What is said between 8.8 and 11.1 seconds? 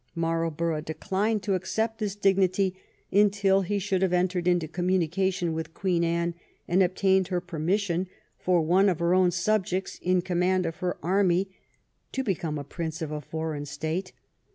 of her subjects in command of her